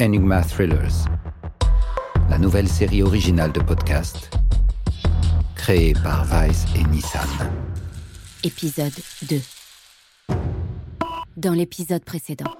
[0.00, 1.06] Enigma Thrillers,
[2.28, 4.30] la nouvelle série originale de podcast
[5.54, 7.28] créée par Vice et Nissan.
[8.42, 8.92] Épisode
[9.28, 9.40] 2
[11.36, 12.50] Dans l'épisode précédent,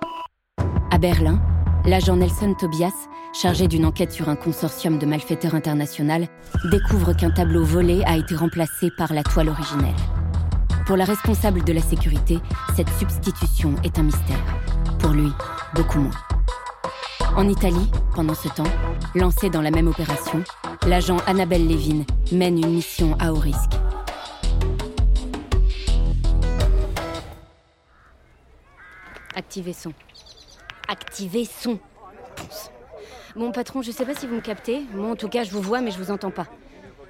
[0.91, 1.41] à Berlin,
[1.87, 6.29] l'agent Nelson Tobias, chargé d'une enquête sur un consortium de malfaiteurs international,
[6.71, 9.97] découvre qu'un tableau volé a été remplacé par la toile originelle.
[10.87, 12.39] Pour la responsable de la sécurité,
[12.77, 14.45] cette substitution est un mystère.
[14.99, 15.31] Pour lui,
[15.75, 16.40] beaucoup moins.
[17.41, 18.71] En Italie, pendant ce temps,
[19.15, 20.45] lancée dans la même opération,
[20.87, 23.71] l'agent Annabelle Levin mène une mission à haut risque.
[29.35, 29.95] Activez son.
[30.87, 31.79] Activez son.
[33.35, 34.83] Bon, patron, je sais pas si vous me captez.
[34.93, 36.47] Moi, en tout cas, je vous vois, mais je vous entends pas.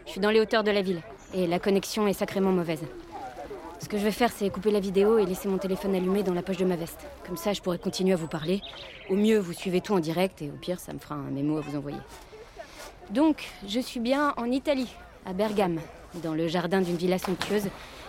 [0.07, 1.03] Je suis dans les hauteurs de la ville,
[1.35, 2.85] et la connexion est sacrément mauvaise.
[3.81, 6.35] Ce que je vais faire, c'est couper la vidéo et laisser mon téléphone allumé dans
[6.35, 7.07] la poche de ma veste.
[7.27, 8.61] Comme ça, je pourrai continuer à vous parler.
[9.09, 11.57] Au mieux, vous suivez tout en direct, et au pire, ça me fera un mémo
[11.57, 11.99] à vous envoyer.
[13.11, 15.81] Donc, je suis bien en Italie, à Bergame,
[16.23, 17.67] dans le jardin d'une villa somptueuse,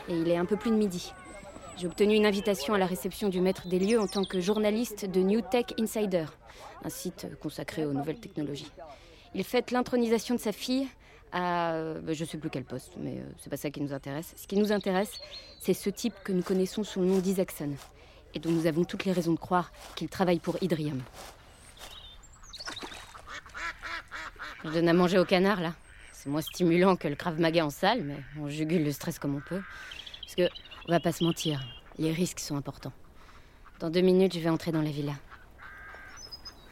[0.09, 1.13] et il est un peu plus de midi.
[1.77, 5.05] J'ai obtenu une invitation à la réception du maître des lieux en tant que journaliste
[5.05, 6.25] de New Tech Insider,
[6.83, 8.71] un site consacré aux nouvelles technologies.
[9.33, 10.87] Il fête l'intronisation de sa fille
[11.31, 11.73] à.
[11.73, 14.33] euh, bah, je sais plus quel poste, mais euh, c'est pas ça qui nous intéresse.
[14.35, 15.19] Ce qui nous intéresse,
[15.59, 17.71] c'est ce type que nous connaissons sous le nom d'Isaacson,
[18.33, 21.01] et dont nous avons toutes les raisons de croire qu'il travaille pour Hydrium.
[24.63, 25.73] Je donne à manger au canard, là.
[26.13, 29.41] C'est moins stimulant que le Krav en salle, mais on jugule le stress comme on
[29.41, 29.61] peut.
[30.21, 30.53] Parce que,
[30.87, 31.59] on va pas se mentir,
[31.97, 32.93] les risques sont importants.
[33.79, 35.13] Dans deux minutes, je vais entrer dans la villa.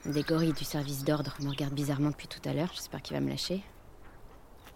[0.06, 2.70] Des gorilles du service d'ordre me regarde bizarrement depuis tout à l'heure.
[2.74, 3.64] J'espère qu'il va me lâcher.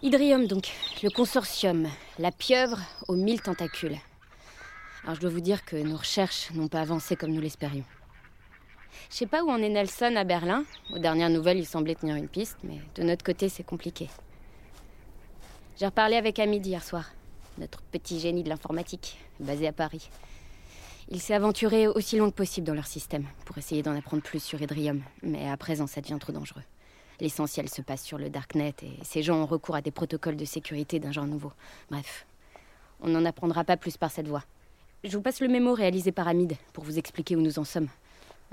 [0.02, 0.70] Hydrium, donc,
[1.02, 2.78] le consortium, la pieuvre
[3.08, 3.96] aux mille tentacules.
[5.04, 7.84] Alors, je dois vous dire que nos recherches n'ont pas avancé comme nous l'espérions.
[9.10, 10.64] Je sais pas où en est Nelson à Berlin.
[10.92, 14.08] Aux dernières nouvelles, il semblait tenir une piste, mais de notre côté, c'est compliqué.
[15.78, 17.10] J'ai reparlé avec Hamid hier soir,
[17.58, 20.10] notre petit génie de l'informatique, basé à Paris.
[21.08, 24.42] Il s'est aventuré aussi loin que possible dans leur système, pour essayer d'en apprendre plus
[24.42, 26.62] sur Hydrium, mais à présent, ça devient trop dangereux.
[27.20, 30.44] L'essentiel se passe sur le Darknet et ces gens ont recours à des protocoles de
[30.44, 31.52] sécurité d'un genre nouveau.
[31.90, 32.26] Bref,
[33.00, 34.42] on n'en apprendra pas plus par cette voie.
[35.04, 37.88] Je vous passe le mémo réalisé par Hamid pour vous expliquer où nous en sommes.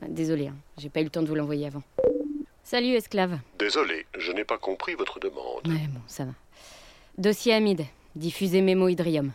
[0.07, 1.83] Désolé, hein, j'ai pas eu le temps de vous l'envoyer avant.
[2.63, 3.39] Salut, esclave.
[3.57, 5.67] Désolé, je n'ai pas compris votre demande.
[5.67, 6.31] Ouais, bon, ça va.
[7.17, 7.85] Dossier Hamid,
[8.15, 9.31] diffusé mémo Hydrium.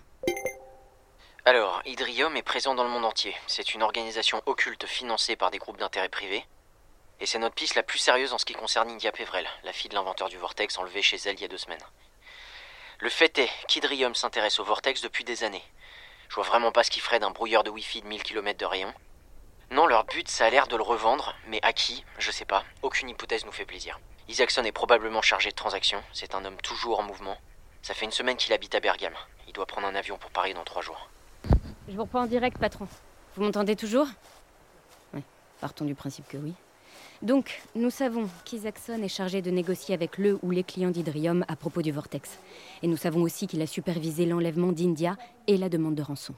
[1.45, 3.35] Alors, Hydrium est présent dans le monde entier.
[3.47, 6.45] C'est une organisation occulte financée par des groupes d'intérêt privés.
[7.21, 9.89] Et c'est notre piste la plus sérieuse en ce qui concerne India Pevrel, la fille
[9.89, 11.81] de l'inventeur du Vortex enlevée chez elle il y a deux semaines.
[13.01, 15.65] Le fait est qu'Hydrium s'intéresse au Vortex depuis des années.
[16.29, 18.67] Je vois vraiment pas ce qu'ils feraient d'un brouilleur de Wi-Fi de 1000 km de
[18.67, 18.93] rayon.
[19.71, 22.65] Non, leur but, ça a l'air de le revendre, mais à qui Je sais pas.
[22.83, 23.99] Aucune hypothèse nous fait plaisir.
[24.29, 26.03] Isaacson est probablement chargé de transactions.
[26.13, 27.39] C'est un homme toujours en mouvement.
[27.83, 29.15] Ça fait une semaine qu'il habite à Bergame.
[29.47, 31.09] Il doit prendre un avion pour Paris dans trois jours.
[31.89, 32.89] Je vous reprends en direct, patron.
[33.37, 34.07] Vous m'entendez toujours?
[35.15, 35.23] Oui,
[35.61, 36.55] partons du principe que oui.
[37.23, 41.57] Donc, nous savons qu'Isaacson est chargé de négocier avec le ou les clients d'Hydrium à
[41.57, 42.39] propos du Vortex.
[42.83, 45.17] Et nous savons aussi qu'il a supervisé l'enlèvement d'India
[45.47, 46.35] et la demande de rançon.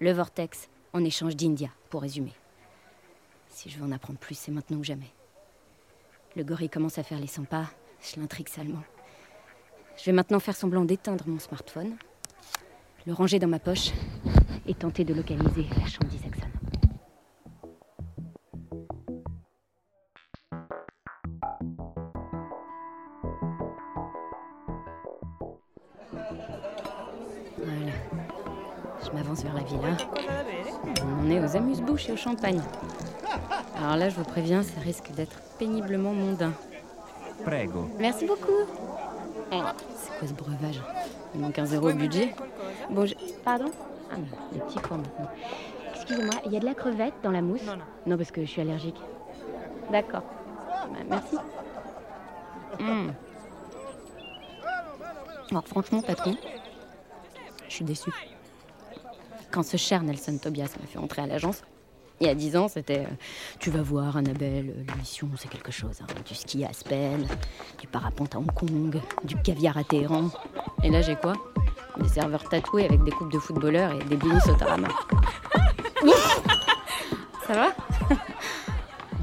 [0.00, 2.32] Le Vortex en échange d'India, pour résumer.
[3.48, 5.12] Si je veux en apprendre plus, c'est maintenant ou jamais.
[6.36, 8.82] Le gorille commence à faire les 100 pas, je l'intrigue salement.
[9.96, 11.96] Je vais maintenant faire semblant d'éteindre mon smartphone,
[13.06, 13.90] le ranger dans ma poche
[14.66, 16.29] et tenter de localiser la chambre d'Isaacson.
[27.58, 27.92] Voilà.
[29.04, 29.96] Je m'avance vers la villa.
[31.22, 32.60] On est aux amuse-bouches et au champagne.
[33.76, 36.52] Alors là, je vous préviens, ça risque d'être péniblement mondain.
[37.44, 37.88] Prego.
[37.98, 38.66] Merci beaucoup.
[39.52, 39.62] Oh,
[39.96, 40.80] c'est quoi ce breuvage?
[41.34, 42.34] Il manque un zéro au budget.
[42.90, 43.14] Bon, je...
[43.44, 43.70] Pardon?
[44.12, 45.30] Ah non, les petits fours maintenant.
[45.94, 47.64] Excusez-moi, il y a de la crevette dans la mousse?
[47.64, 47.84] Non, non.
[48.06, 49.00] Non, parce que je suis allergique.
[49.90, 50.22] D'accord.
[50.92, 51.36] Bah, merci.
[52.78, 53.10] Mm.
[55.50, 56.36] Alors franchement, patron,
[57.68, 58.12] je suis déçue.
[59.50, 61.62] Quand ce cher Nelson Tobias m'a fait entrer à l'agence,
[62.20, 63.14] il y a dix ans, c'était euh,
[63.58, 66.00] Tu vas voir, Annabelle, euh, l'émission, c'est quelque chose.
[66.02, 66.06] hein.
[66.26, 67.26] Du ski à Aspen,
[67.80, 70.28] du parapente à Hong Kong, du caviar à Téhéran.
[70.84, 71.32] Et là, j'ai quoi?
[71.98, 74.88] Des serveurs tatoués avec des coupes de footballeurs et des blinis au tarama.
[77.46, 77.72] Ça va?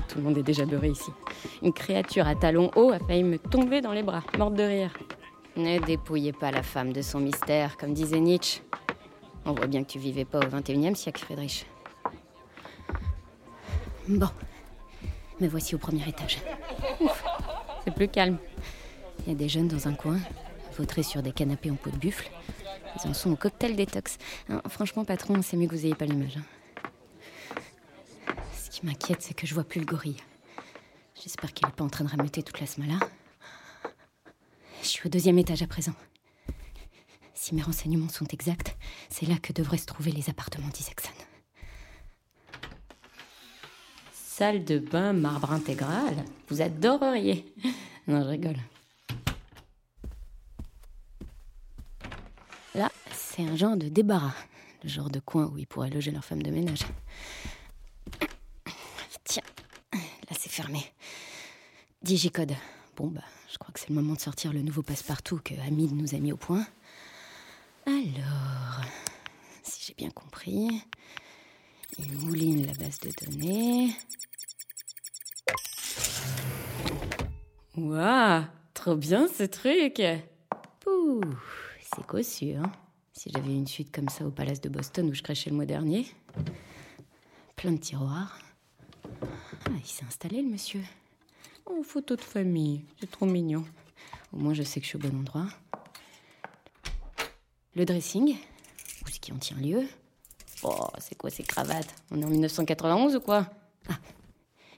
[0.09, 1.11] Tout le monde est déjà beurré ici.
[1.61, 4.91] Une créature à talons hauts a failli me tomber dans les bras, morte de rire.
[5.57, 8.61] Ne dépouillez pas la femme de son mystère, comme disait Nietzsche.
[9.43, 11.65] On voit bien que tu vivais pas au XXIe siècle, Friedrich.
[14.07, 14.29] Bon.
[15.39, 16.39] Me voici au premier étage.
[17.83, 18.37] C'est plus calme.
[19.25, 20.19] Il y a des jeunes dans un coin,
[20.77, 22.29] vautrés sur des canapés en peau de buffle.
[23.03, 24.17] Ils en sont au cocktail détox.
[24.49, 26.37] Non, franchement, patron, c'est mieux que vous ayez pas l'image.
[26.37, 28.35] hein.
[28.55, 30.17] Ce qui m'inquiète, c'est que je vois plus le gorille.
[31.15, 33.07] J'espère qu'il est pas en train de rameuter toute la semaine là.
[34.97, 35.93] Je suis au deuxième étage à présent.
[37.35, 38.75] Si mes renseignements sont exacts,
[39.09, 41.11] c'est là que devraient se trouver les appartements d'Isaacson.
[44.11, 47.45] Salle de bain marbre intégral Vous adoreriez
[48.07, 48.57] Non, je rigole.
[52.73, 54.33] Là, c'est un genre de débarras.
[54.81, 56.81] Le genre de coin où ils pourraient loger leur femme de ménage.
[59.25, 59.43] Tiens,
[59.93, 60.81] là c'est fermé.
[62.01, 62.55] Digicode.
[62.97, 65.91] Bon, bah, je crois que c'est le moment de sortir le nouveau passe-partout que Hamid
[65.93, 66.65] nous a mis au point.
[67.85, 68.81] Alors,
[69.61, 70.67] si j'ai bien compris,
[71.99, 73.91] il mouline la base de données.
[77.75, 80.01] Waouh, trop bien ce truc
[80.79, 81.21] Pouh,
[81.93, 82.71] c'est cossu, hein
[83.13, 85.67] Si j'avais une suite comme ça au Palace de Boston où je crachais le mois
[85.67, 86.07] dernier.
[87.55, 88.39] Plein de tiroirs.
[89.65, 90.81] Ah, il s'est installé le monsieur.
[91.69, 93.65] Oh, photo de famille, c'est trop mignon.
[94.31, 95.47] Au moins je sais que je suis au bon endroit.
[97.75, 98.37] Le dressing,
[99.05, 99.85] où ce qui en tient lieu?
[100.63, 101.93] Oh, c'est quoi ces cravates?
[102.09, 103.49] On est en 1991 ou quoi?
[103.89, 103.99] Ah,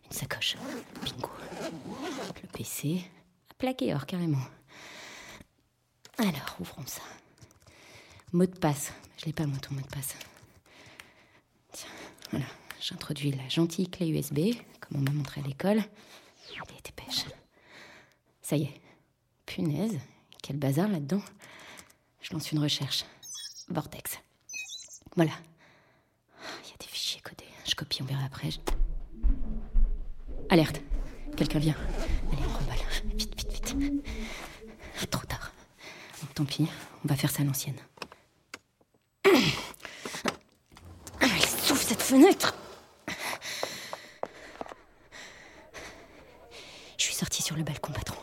[0.06, 0.58] une sacoche.
[1.04, 1.30] Bingo.
[2.42, 3.04] Le PC.
[3.58, 4.42] Plaqué or, carrément.
[6.18, 7.02] Alors, ouvrons ça.
[8.34, 8.92] Mot de passe.
[9.18, 10.16] Je l'ai pas, moi, ton mot de passe.
[11.72, 11.90] Tiens,
[12.32, 12.46] voilà.
[12.82, 15.84] J'introduis la gentille clé USB, comme on m'a montré à l'école.
[18.42, 18.82] Ça y est.
[19.46, 20.00] Punaise,
[20.42, 21.22] quel bazar là-dedans.
[22.22, 23.06] Je lance une recherche.
[23.70, 24.20] Vortex.
[25.16, 25.32] Voilà.
[26.64, 27.46] Il y a des fichiers codés.
[27.68, 28.50] Je copie, on verra après.
[30.50, 30.82] Alerte.
[31.38, 31.76] Quelqu'un vient.
[32.32, 32.78] Allez, on remballe.
[33.16, 33.76] Vite, vite, vite.
[35.12, 35.52] Trop tard.
[36.36, 36.68] Tant pis,
[37.06, 37.78] on va faire ça à l'ancienne.
[41.22, 42.56] Ah, Elle souffle cette fenêtre
[46.98, 48.22] Je suis sortie sur le balcon, patron.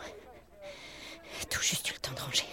[1.49, 2.47] Tout juste eu le temps de ranger.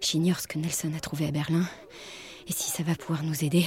[0.00, 1.64] J'ignore ce que Nelson a trouvé à Berlin
[2.46, 3.64] et si ça va pouvoir nous aider.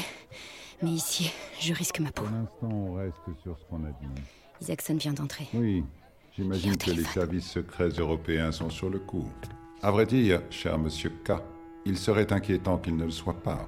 [0.81, 2.24] Mais ici, je risque ma peau.
[2.24, 4.07] Pour l'instant, on reste sur ce qu'on a dit.
[4.62, 5.48] Isaacson vient d'entrer.
[5.54, 5.84] Oui,
[6.36, 9.28] j'imagine que les services secrets européens sont sur le coup.
[9.81, 11.34] À vrai dire, cher monsieur K,
[11.86, 13.68] il serait inquiétant qu'il ne le soit pas.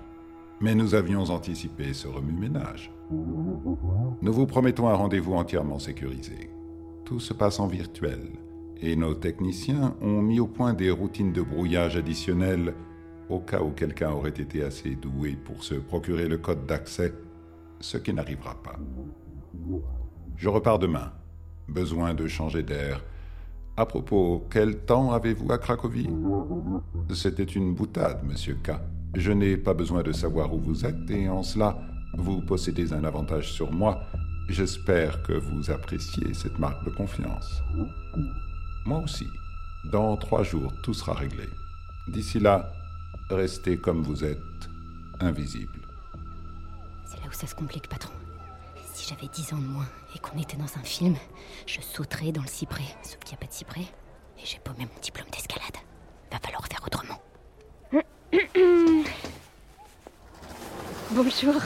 [0.62, 2.92] Mais nous avions anticipé ce remue-ménage.
[3.12, 6.55] Nous vous promettons un rendez-vous entièrement sécurisé.
[7.06, 8.32] Tout se passe en virtuel,
[8.82, 12.74] et nos techniciens ont mis au point des routines de brouillage additionnelles
[13.30, 17.14] au cas où quelqu'un aurait été assez doué pour se procurer le code d'accès,
[17.80, 18.78] ce qui n'arrivera pas.
[20.36, 21.12] Je repars demain.
[21.68, 23.04] Besoin de changer d'air.
[23.78, 26.10] À propos, quel temps avez-vous à Cracovie?
[27.14, 28.72] C'était une boutade, monsieur K.
[29.16, 31.80] Je n'ai pas besoin de savoir où vous êtes, et en cela,
[32.18, 34.02] vous possédez un avantage sur moi.
[34.48, 37.62] J'espère que vous appréciez cette marque de confiance.
[38.86, 39.28] Moi aussi.
[39.86, 41.48] Dans trois jours, tout sera réglé.
[42.08, 42.72] D'ici là,
[43.30, 44.40] restez comme vous êtes,
[45.20, 45.80] invisible.
[47.06, 48.14] C'est là où ça se complique, patron.
[48.94, 51.16] Si j'avais 10 ans de moins et qu'on était dans un film,
[51.68, 52.96] je sauterais dans le cyprès.
[53.04, 53.82] Sauf qu'il n'y a pas de cyprès.
[53.82, 55.76] Et j'ai paumé mon diplôme d'escalade.
[56.32, 57.22] Va falloir faire autrement.
[61.12, 61.62] Bonjour.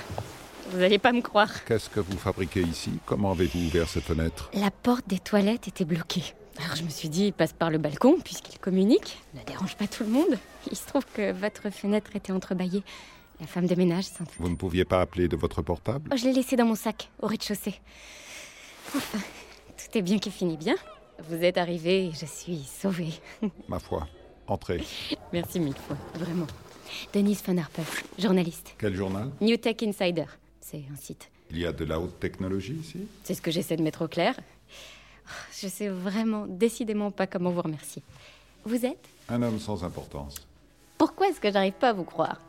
[0.71, 1.63] Vous allez pas me croire.
[1.65, 2.91] Qu'est-ce que vous fabriquez ici?
[3.05, 4.49] Comment avez-vous ouvert cette fenêtre?
[4.53, 6.23] La porte des toilettes était bloquée.
[6.63, 9.17] Alors je me suis dit, il passe par le balcon puisqu'il communique.
[9.33, 10.38] Ne dérange pas tout le monde.
[10.69, 12.83] Il se trouve que votre fenêtre était entrebâillée.
[13.39, 14.35] La femme de ménage s'en doutait.
[14.39, 16.09] Vous ne pouviez pas appeler de votre portable?
[16.13, 17.79] Oh, je l'ai laissé dans mon sac, au rez-de-chaussée.
[18.95, 19.19] Enfin,
[19.77, 20.75] tout est bien qui finit bien.
[21.29, 23.13] Vous êtes arrivé et je suis sauvée.
[23.69, 24.07] Ma foi.
[24.47, 24.83] Entrez.
[25.31, 26.47] Merci mille fois, vraiment.
[27.13, 27.85] Denise Van Harpel,
[28.17, 28.73] journaliste.
[28.77, 29.29] Quel journal?
[29.41, 30.25] New Tech Insider,
[30.61, 31.29] c'est un site.
[31.51, 34.07] Il y a de la haute technologie ici C'est ce que j'essaie de mettre au
[34.07, 34.35] clair.
[34.37, 38.03] Oh, Je sais vraiment, décidément pas comment vous remercier.
[38.65, 40.35] Vous êtes Un homme sans importance.
[40.97, 42.39] Pourquoi est-ce que j'arrive pas à vous croire?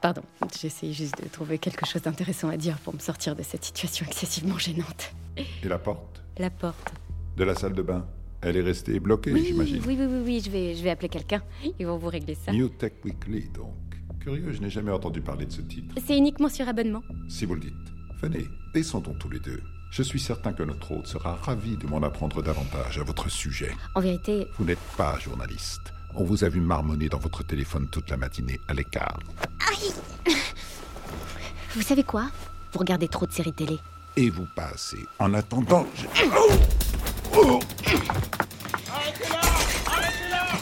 [0.00, 0.22] Pardon,
[0.60, 4.04] j'essaie juste de trouver quelque chose d'intéressant à dire pour me sortir de cette situation
[4.06, 5.12] excessivement gênante.
[5.36, 6.22] Et la porte?
[6.38, 6.92] La porte.
[7.36, 8.04] De la salle de bain
[8.40, 9.82] Elle est restée bloquée, Oui, j'imagine.
[9.86, 11.42] oui, oui, oui, oui, je vais, je vais appeler quelqu'un.
[11.78, 12.52] Ils vont vous régler ça.
[12.52, 13.74] New Tech Weekly, donc.
[14.22, 15.92] Curieux, je n'ai jamais entendu parler de ce type.
[16.06, 17.02] C'est uniquement sur abonnement.
[17.28, 17.74] Si vous le dites.
[18.22, 19.60] Venez, descendons tous les deux.
[19.90, 23.72] Je suis certain que notre hôte sera ravi de m'en apprendre davantage à votre sujet.
[23.96, 25.92] En vérité, Vous n'êtes pas journaliste.
[26.14, 29.18] On vous a vu marmonner dans votre téléphone toute la matinée à l'écart.
[31.74, 32.28] vous savez quoi?
[32.72, 33.76] Vous regardez trop de séries télé.
[34.16, 35.04] Et vous passez.
[35.18, 36.06] En attendant, je...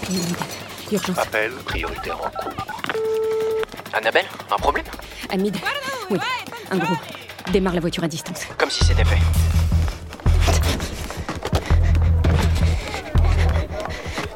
[0.09, 0.37] Hamid,
[0.93, 1.19] urgence.
[1.19, 2.70] Appel prioritaire en cours.
[3.93, 4.85] Annabelle Un problème
[5.31, 5.57] Hamid.
[6.11, 6.19] Oui,
[6.71, 6.95] un gros.
[7.53, 8.47] Démarre la voiture à distance.
[8.59, 9.19] Comme si c'était fait.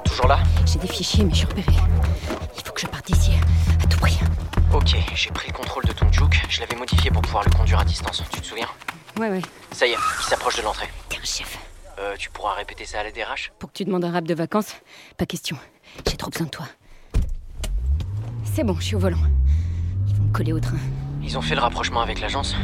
[0.05, 1.73] Toujours là J'ai des fichiers, mais je suis repéré.
[2.57, 3.33] Il faut que je parte d'ici,
[3.83, 4.19] à tout prix.
[4.73, 6.43] Ok, j'ai pris le contrôle de ton juke.
[6.49, 8.23] Je l'avais modifié pour pouvoir le conduire à distance.
[8.33, 8.69] Tu te souviens
[9.19, 9.43] Ouais, ouais,
[9.73, 10.89] Ça y est, il s'approche de l'entrée.
[11.09, 11.59] t'es un chef.
[12.01, 14.35] Euh, tu pourras répéter ça à la DRH Pour que tu demandes un rap de
[14.35, 14.75] vacances,
[15.17, 15.57] pas question.
[16.09, 16.67] J'ai trop besoin de toi.
[18.53, 19.19] C'est bon, je suis au volant.
[20.41, 20.77] Ils au train.
[21.37, 22.55] Ont fait le rapprochement avec l'agence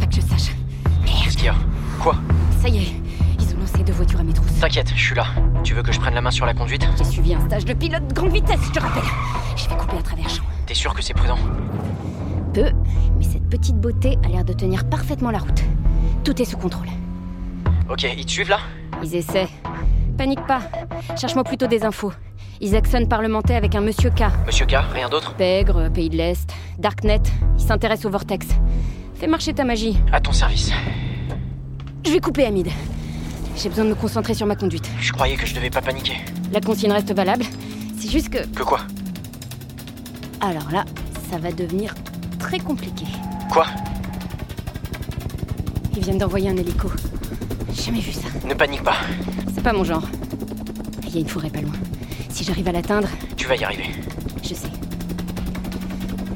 [0.00, 0.52] Pas que je sache.
[1.04, 1.54] Qu'est-ce qu'il y a?
[2.00, 2.14] Quoi?
[2.60, 2.92] Ça y est,
[3.38, 4.58] ils ont lancé deux voitures à mes trousses.
[4.60, 5.26] T'inquiète, je suis là.
[5.62, 6.88] Tu veux que je prenne la main sur la conduite?
[6.96, 9.02] J'ai suivi un stage de pilote de grande vitesse, je te rappelle.
[9.56, 10.44] Je vais couper à travers champs.
[10.66, 11.38] T'es sûr que c'est prudent?
[12.54, 12.72] Peu,
[13.16, 15.62] mais cette petite beauté a l'air de tenir parfaitement la route.
[16.24, 16.88] Tout est sous contrôle.
[17.90, 18.60] Ok, ils te suivent là?
[19.02, 19.48] Ils essaient.
[20.16, 20.62] Panique pas.
[21.16, 22.12] Cherche-moi plutôt des infos.
[22.60, 24.24] Isaacson parlementait avec un monsieur K.
[24.46, 27.22] Monsieur K, rien d'autre Pègre, pays de l'Est, Darknet.
[27.56, 28.46] Il s'intéresse au vortex.
[29.14, 29.96] Fais marcher ta magie.
[30.12, 30.72] À ton service.
[32.04, 32.68] Je vais couper, Hamid.
[33.56, 34.88] J'ai besoin de me concentrer sur ma conduite.
[35.00, 36.16] Je croyais que je devais pas paniquer.
[36.52, 37.44] La consigne reste valable.
[37.98, 38.44] C'est juste que.
[38.46, 38.80] Que quoi
[40.40, 40.84] Alors là,
[41.30, 41.94] ça va devenir
[42.38, 43.04] très compliqué.
[43.52, 43.66] Quoi
[45.96, 46.90] Ils viennent d'envoyer un hélico.
[47.72, 48.28] J'ai jamais vu ça.
[48.46, 48.96] Ne panique pas.
[49.54, 50.06] C'est pas mon genre.
[51.06, 51.72] Il y a une forêt pas loin.
[52.28, 53.90] Si j'arrive à l'atteindre, Tu vas y arriver.
[54.42, 54.68] je sais.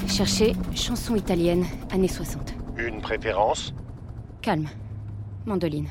[0.08, 2.54] Cherchez chanson italienne, années 60.
[2.76, 3.72] Une préférence
[4.42, 4.68] Calme.
[5.46, 5.88] Mandoline.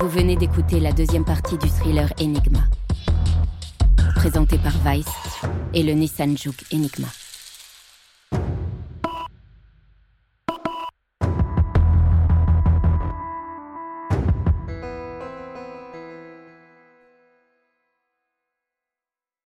[0.00, 2.60] Vous venez d'écouter la deuxième partie du thriller Enigma.
[4.22, 5.04] Présenté par Vice
[5.74, 7.08] et le Nissan Juke Enigma.